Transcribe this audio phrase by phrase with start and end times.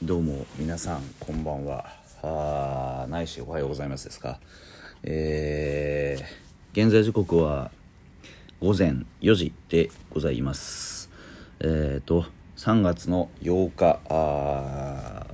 [0.00, 1.84] どうも皆さんこんばんは。
[2.22, 4.38] あないしおはようございますですか。
[5.02, 7.72] えー、現在時刻は
[8.60, 11.10] 午前4時でございます。
[11.58, 12.26] えっ、ー、と
[12.56, 15.26] 3月の8日あ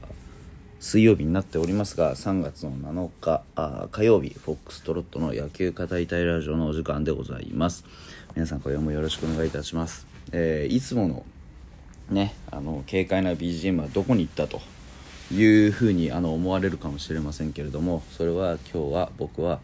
[0.80, 7.84] 水曜日になっておりますが3月の7日あ火曜日フォックストロットの野球語りたいラジオのお時間でございます。
[8.34, 11.24] 皆さん今夜もよろしくお願いいたします、えー、いつもの
[12.10, 14.60] ねあの軽快な BGM はどこに行ったと
[15.32, 19.60] いうふうにあの思われるかもしれませんけれどもそれは今日は僕は、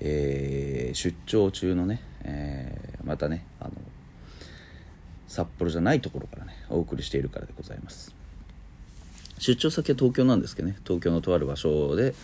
[0.00, 3.72] えー、出張中のね、えー、またねあの
[5.28, 8.14] 札幌じゃないところからねお送りしているからでございます。
[9.38, 12.14] 出張先は東京なんですけどね東京のとある場所で、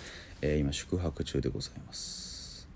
[0.40, 2.27] えー、今宿泊中でございます。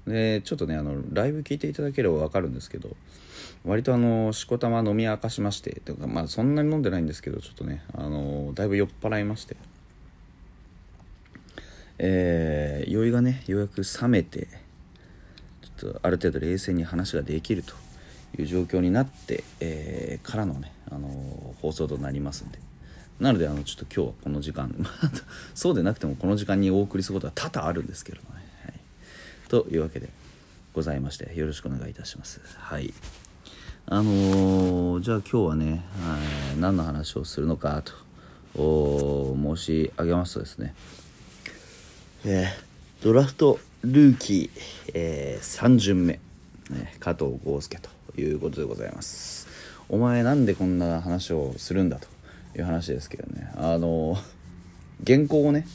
[0.06, 2.97] でちょっとねあのライブ聞いていただければ分かるんですけど
[3.65, 9.57] 割とあのしこたま飲み明かしましてというかまあそんなに飲んでないんですけどちょっとねあのだいぶ酔っ払いまして。
[12.04, 14.49] えー、酔いがねようやく冷めて
[15.79, 17.74] ちょっとある程度冷静に話ができると
[18.41, 22.59] いう状況になって、えー、からのね、あの放送となりますんで。
[23.21, 24.74] なのであのちょっと今日はこの時間
[25.54, 28.24] そうでなくてもこの時間にお送りすることは多々あるんですけどね、
[29.52, 30.08] というわけで
[30.72, 32.40] ございましてよろしくお願いいたします。
[32.56, 32.95] はい。
[33.84, 36.16] あのー、じゃあ今日はね、は
[36.56, 37.92] い、何の話をするのかと
[38.56, 40.74] 申し上げますとですね、
[42.24, 46.14] えー、ドラフトルーキー、えー、3巡目、
[46.70, 49.48] ね、加藤豪介ということでございます。
[49.90, 52.08] お前なんでこんな話をするんだと
[52.56, 53.52] いう話ですけどね。
[53.56, 54.16] あの
[55.06, 55.66] 原稿をね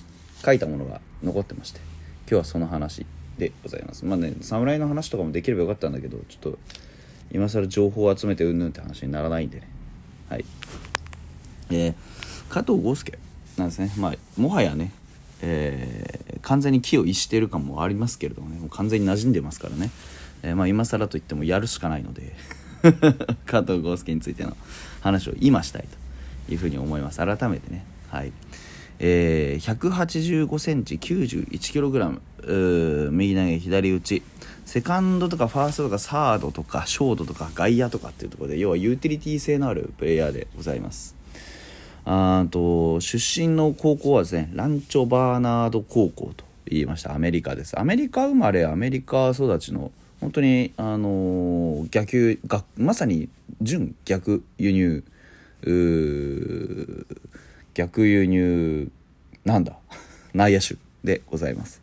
[0.44, 1.80] 書いたものが残ってまして
[2.22, 3.06] 今日はその話。
[3.38, 4.06] でございます。
[4.06, 6.60] まあね侍の話とかもできればよかったんだけどちょっと
[7.32, 9.68] 今更情報を集めてうんぬんって話にならないんでね。
[10.30, 10.46] はい。
[11.70, 11.94] えー、
[12.50, 13.18] 加藤豪介
[13.58, 13.92] なんですね。
[13.98, 14.92] まあもはやね
[15.42, 18.60] えー、完全に木を逸してる感もありますけれどもね。
[18.60, 19.92] もう完全に馴染んでますからね、
[20.44, 22.34] えー、まあ今更といってもやるしかないので
[23.46, 24.58] 加藤豪介についての
[25.02, 25.86] 話を今したい
[26.48, 27.18] というふうに思います。
[27.18, 27.86] 改めてね。
[28.10, 28.32] はい。
[29.00, 32.22] えー、185センチ91キログラム
[33.12, 34.24] 右投げ左打ち。
[34.66, 41.16] セカンドとかファーストとかサードとかショートとか外野とかっていうところで要はユーティリティ性のあるプレイヤーでございます。
[42.04, 47.16] あと出身の高校はですねランチョ・バーナード高校と言いました。
[47.16, 47.80] アメリカです。
[47.80, 53.30] アメリカ生まれアメリカ育ちの本当にあのー、逆がまさに
[53.62, 55.04] 準逆輸入
[57.78, 58.90] 逆輸入
[59.46, 59.78] なんだ。
[60.34, 61.80] 内野手でございます。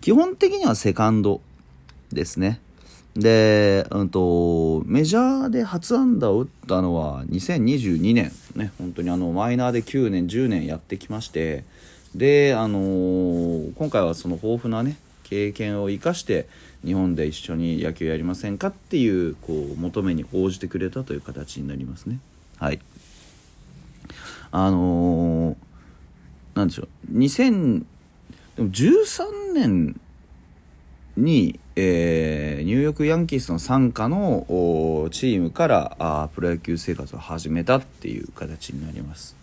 [0.00, 1.40] 基本的にはセカンド
[2.12, 2.60] ですね。
[3.16, 8.70] で、うんと、メジャーで初安打を打ったのは2022年ね。
[8.78, 11.64] 本当にあのマイナーで9年10年やってきまして。
[12.14, 16.46] であのー、今回はその豊富なね経験を生かして
[16.84, 22.18] 日本で一緒に野球やりませんかっていうこう求めに応じてくれたという形になりますね。
[22.58, 22.80] はい。
[24.52, 25.56] あのー、
[26.54, 26.88] なんでしょう。
[27.18, 27.84] 2013
[29.54, 29.98] 年
[31.16, 34.46] に、えー、ニューヨークヤンキースの傘下の
[35.10, 39.36] チームからあプロ野球生活を始めたっていう形になります。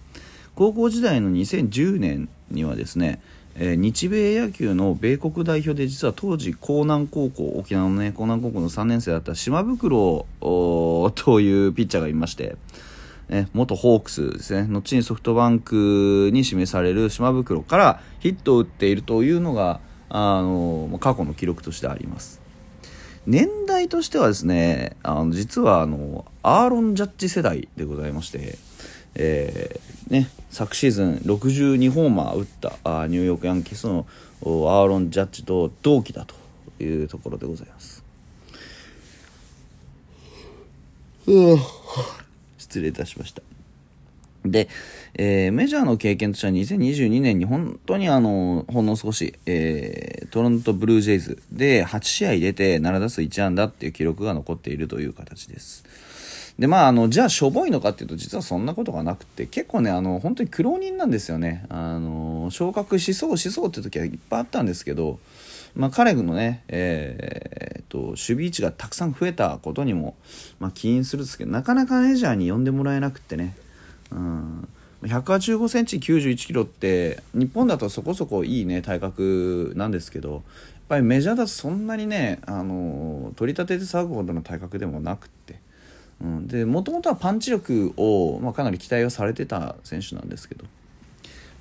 [0.55, 3.21] 高校時代の2010年にはですね、
[3.55, 12.57] えー、日米野球の米国代表で実は当時江南高校沖縄のね江南高校の3年生だった島袋というピッチャーがいまして
[13.29, 19.79] ね、元ホークスですね、後にソフトバンクに指名される島袋からヒットを打っているというのが、
[20.09, 22.41] あの、過去の記録としてあります。
[23.27, 28.57] 年代としてはですね、あの実はあの、アーロン・ジャッジ世代でございまして、
[29.13, 34.07] えー、ね、昨シーズン62ホーマー打ったあニューヨークヤンキースの
[34.41, 36.35] アーロン・ジャッジと同期だと
[36.83, 38.03] いうところでございます。
[42.69, 43.41] 失礼いたしました。
[44.45, 44.69] で、
[45.15, 55.83] えー、メジャーの経験としては2022年に本当にあの、ほんの少し、えー、トロントブルージェイズで8試合出て7打数1安打っていう記録が残っているという形です。
[56.57, 61.65] で、まあ、あの、じゃあしょぼいのかっていうと実はそんなことがなくて、結構ね、あの、本当に苦労人なんですよね。
[61.69, 65.19] あの、昇格しそうしそうって時はいっぱいあったんですけど、
[65.75, 70.15] まあ、彼のね、えー、と守備位置がたくさん増えたことにも、
[70.59, 73.55] まあ、起因するんですけどなかなかメジャーに呼んでもらえなくてね、
[74.11, 74.67] うん、
[75.03, 80.41] 185センチ91キロって日本だとそこそこいいね体格なんですけどやっ
[80.87, 85.59] ぱりメジャーだとそんなにねあの取り立てて騒ぐほどの体格でもなくって。
[86.65, 90.65] もともとはパンチ力を、まあ、かなり期待をされてた選手なんですけど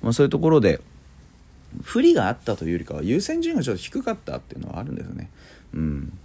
[0.01, 0.79] まあ、そういうところで
[1.83, 5.29] 不利があったというよりかは優先順位がちょっと低かったっていうのはあるんですよね。
[5.73, 6.17] うん。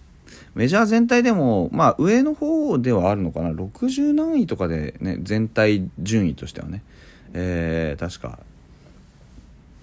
[0.55, 3.51] メジャー全体でも、まあ、上の方ではあるのかな。
[3.51, 6.83] 60何位とかで、ね、全体順位としてはね、
[7.35, 8.39] えー、確か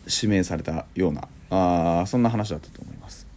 [0.07, 3.27] 指名されたようなあそんな話だったと思います。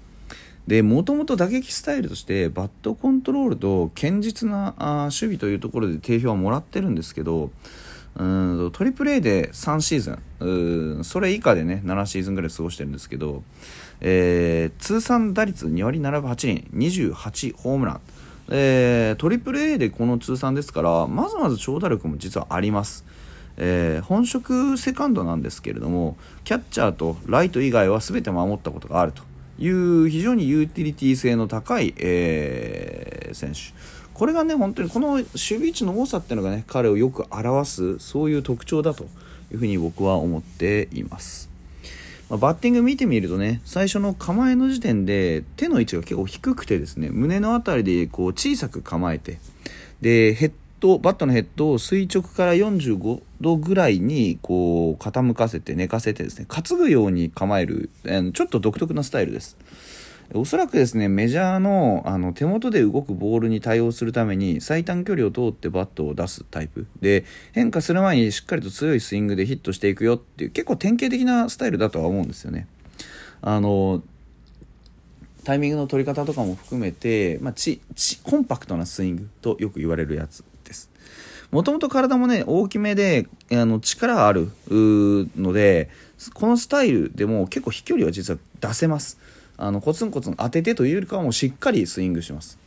[0.66, 7.50] でもともと打撃スタイルとしてバットコントロールと堅実なあ守備というところで定評はもらってるんですけど
[8.16, 10.18] うんトリプル A で3シーズン。
[10.40, 13.42] うんそれ以下でね7シーズンぐらい過ごしてるんですけど、
[14.00, 18.00] えー、通算打率2割7分8厘28ホームラン、
[18.50, 23.04] えー、トリプル A でこの通算ですからまずまず長打力も実はあります。
[23.56, 29.22] えー、本職セカンドなんですけれどもキャッチャーとライト以外は全て守ったことがあると
[29.60, 33.60] いう非常にユーティリティ性の高い、えー、選手。
[34.14, 39.04] これがね本当にこの守備位置の多さっていうのがね彼をよく表すそういう特徴だと
[39.52, 41.50] いうふうに僕は思っています、
[42.30, 49.38] まあ、バッティング見てみるとね最初の構えの時点で手の位置が結構低くてですね胸の辺りでこう小さく構えて
[50.00, 59.56] でヘッドバットのヘッドを垂直から45度ぐらいにこう傾かせて寝かせてですね担ぐように構える、ちょっと独特なスタイルです。
[60.32, 66.86] おそらくですねメジャーのあの手元で動くボールに対応するために最短距離を通ってバットを出すタイプ。
[67.00, 72.66] で変化する前にしっかりと強いスイングでヒットしていくよっていう結構典型的なスタイルだとは思うんですよね。
[73.42, 74.02] あの
[75.44, 80.90] タイミングの取り方とかも含めて、まあ、ちちコンパクトなスイングとよく言われるやつです。
[81.50, 85.88] もともと体もね、大きめで、あの、力あるので、
[86.32, 89.18] このスタイルでも結構飛距離は実は出せます。
[89.56, 92.58] あの、コツンコツン当ててというよりかはもうしっかりスイングします。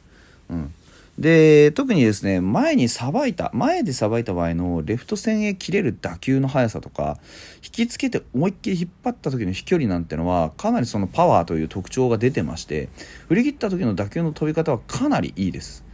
[0.50, 0.74] うん。
[1.18, 7.18] で、特にですね、前にさばいた、前でさばいた場合のレフト線へ切れる打球の速さとか、
[7.64, 12.90] 引きつけて思いっきり引っ張った時の飛距離なんてのは、かなりそのパワーという特徴が出てまして、
[13.30, 15.88] 振り切った時の打球の飛び方はかなりいいです。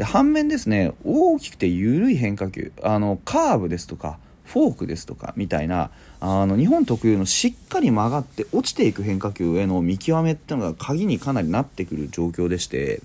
[0.00, 4.18] で反面ですね大きくて緩い変化球あのカーブですとか
[4.52, 13.00] フォークですとかみたいなあの日本特有のしっかり曲がって落ちていく変化球への見極めっていうのが鍵にかなりなってくる状況でして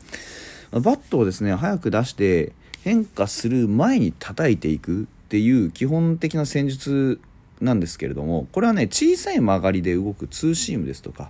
[0.71, 2.53] バットをですね早く出して
[2.83, 7.21] 変化する前に叩いていくっていう基本的な戦術
[7.61, 11.29] なんですけれどもこれはね小さい曲がりで動くツーシームですとか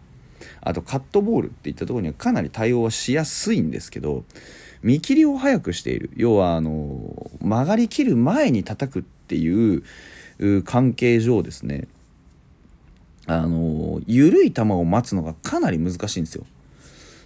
[0.61, 4.23] あとカットボールっていったところにはかなり対応はしやすいんですけど
[4.85, 6.11] 見切りを早くしている。
[6.15, 9.83] 要はあの曲がりきる前に叩くっていう
[10.63, 11.87] 関係上ですね。
[13.25, 16.45] あの緩い球を待つのがかなり難しいんですよ。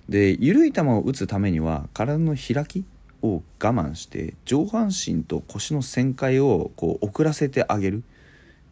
[0.08, 2.86] で緩い球を打つためには体の開き
[3.22, 8.04] を我慢して上半身と腰の旋回をこう遅らせてあげる。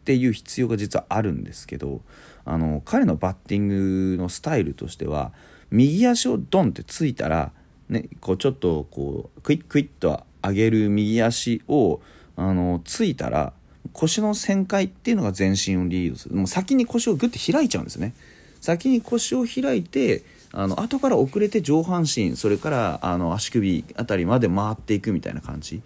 [0.08, 2.00] ていう必要が実はあるんですけど
[2.46, 5.32] あの彼のバッティングのスタイルとしては
[5.70, 7.52] 右足をドンってついたら
[7.88, 12.00] ね、こうちょっとこうクイックイッと上げる右足を
[12.36, 13.52] あのついたら
[13.92, 16.34] 腰の旋回っていうのが全身をリードする。
[16.34, 18.14] もう先に腰をグッて開いちゃうんですね。
[18.60, 25.80] 先に腰を開いてあの後から遅れて上半身それからあの足首あたりまで回っていくみたいな感じ。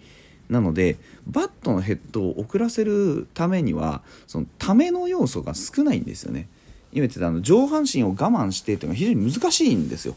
[0.49, 6.47] なのでバットのヘッドを遅らせるためにはそのための要素が少ないんですよね。
[6.91, 10.15] 今言ってたあの上半身を我慢してっていうのが非常に難しいんですよ、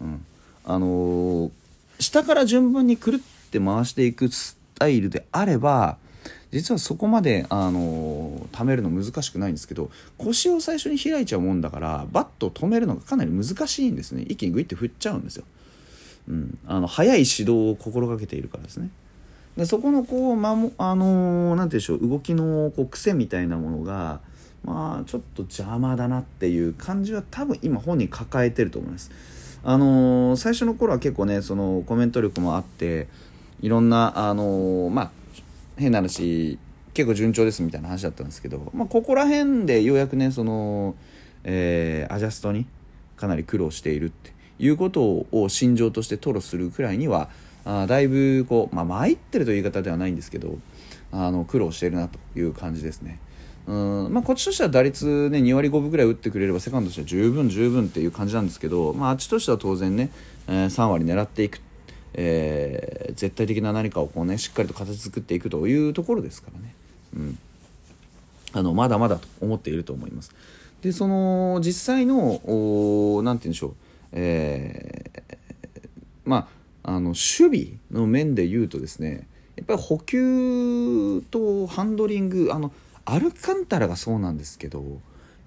[0.00, 0.24] うん。
[0.64, 1.50] あの、
[2.00, 5.96] 下から順番にくるって回していくスタイルであれば
[6.50, 14.22] 実はそこまで、あのー、貯めるの難しくないんですけど腰を最初に開いちゃうもんだからバットを止めるのがかなり難しいんですね。
[14.22, 15.44] 一気にグイッて振っちゃうんですよ、
[16.28, 18.90] うん、あの速い指導を心がけているからですね。
[19.56, 24.20] でそこのこう、まもあのー、なんていうんでしょう動きのこう癖みたいなものが
[24.64, 29.10] まあちょっと邪魔だなっていう感じは多分今本人抱えてると思います。
[29.64, 33.08] あのー、最初の頃は結構ねそのコメント力もあって
[33.60, 35.10] いろんな、あのー、まあ
[35.76, 36.58] 変な話
[36.92, 40.94] 結構順調ですみたいな話だったんですけど、まあ、ここら辺でようやくねその、
[41.44, 42.66] えー、アジャストに
[43.16, 47.30] かなり苦労しているっていうことを心情として吐露するくらいには
[47.64, 50.58] あだいぶこう、まあ、参ってるという言い方ではないんですけど
[51.10, 53.18] あの苦労しているなという感じですね。
[53.66, 54.12] うん。
[54.12, 60.10] まあ、こっちとしては打率、ね、2割5分ぐらい打ってくれればセカンドとしては十分十分っていう感じなんですけど、まあ、あっちとしては当然ね、
[60.48, 61.60] えー、3割狙っていく、
[62.14, 66.74] えー、絶対的な何かをこう、ね、しっかりと形作っていくというところですからね、
[67.16, 67.38] うん、
[68.52, 70.34] あのまだまだと思っていると思います。
[70.82, 73.74] でその実際の何て言うんでしょう、
[74.12, 75.38] えー、
[76.26, 76.48] ま
[76.82, 82.70] ああの守備の面で言うとですねやっぱり補給とハンドリングあの
[83.04, 84.84] アルカンタラがそうなんですけどや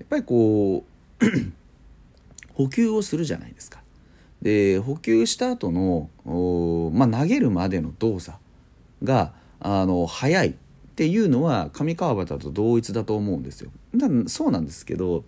[0.05, 0.83] っぱりこ
[1.19, 1.25] う
[2.53, 3.81] 補給をするじゃないですか。
[4.41, 6.09] で補給した後の
[6.93, 8.37] まあ、投げるまでの動作
[9.03, 10.53] があの早いっ
[10.95, 13.71] ていうのは上川端と同一だと思うんですよ。
[13.95, 15.23] だそうなんですけど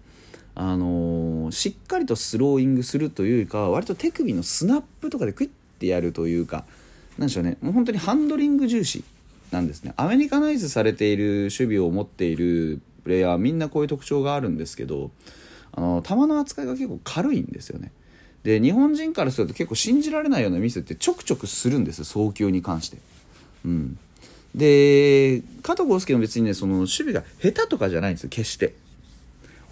[0.56, 6.66] あのしっかりとスローイングするというか割と手首のスナップとかでクイッてやるというか
[7.18, 9.04] なんでしょうねもう本当にハンドリング重視
[9.52, 15.12] なんですねアメリカナイズされている守備を持っているプレイヤーはみんなこういう特徴があるんですけど
[15.72, 17.92] あの球の扱いが結構軽いんですよね
[18.44, 22.98] で日本人からすると結構信じられないようなミスってちょくちょくするんです送球に関して。
[23.66, 23.98] うん、
[24.56, 28.76] で加藤豪介も別にねその守備が下手とかじゃないんですよ決して。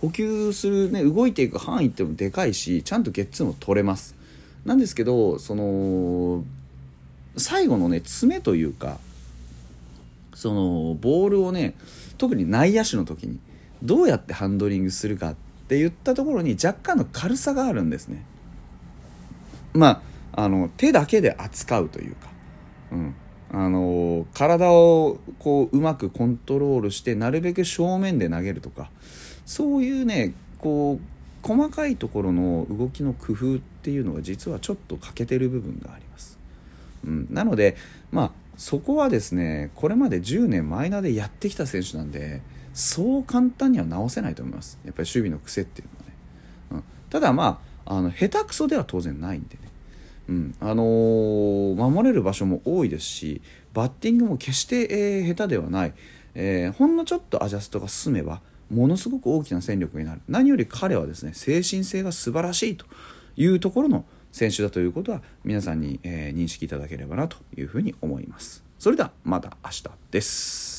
[0.01, 4.15] 補給するね動いていく範囲ってもでかいしちゃんとゲッツーも取れます。
[4.65, 6.43] なんですけどその
[7.37, 8.99] 最後のね詰めというか
[10.37, 11.73] そのボールをね
[12.19, 13.39] 特に内野手の時に
[13.81, 15.35] どうやってハンドリングするかっ
[15.67, 18.23] て言ったところに若干の軽さがあるんですね。
[19.73, 20.03] ま
[20.35, 22.29] ああの手だけで扱うというか、
[22.91, 23.15] うん、
[23.51, 28.91] あの体をこううまくコントロールしてなるべく正面で投げるとか
[29.47, 36.37] そういうねこう細かいところの動きの工夫っていうのが実はちょっと欠けてる部分があります。
[37.05, 37.75] うん、なので
[38.11, 42.41] まあそこはですねこれまで10年マイナーでやってきた選手なんで
[42.73, 44.79] そう簡単には直せないと思います。
[44.83, 46.15] やっぱり守備の癖っていうのはね、
[46.71, 49.61] うん、ただまああの下手くそでは当然ないんでね、
[50.29, 50.55] うん。
[50.59, 53.41] あのー、守れる場所も多いですし
[53.73, 55.93] バッティングも決して、えー、下手ではない、
[56.35, 60.21] えー、ほんのちょっとアジャストが進めばものすごく大きな戦力になる。
[60.27, 62.85] 何より彼はですね精神性が素晴らしいと
[63.37, 68.63] いうところの選手だということは皆さんに、えー、認識いただければなというふうに思います。
[68.79, 70.76] それではまた明日です。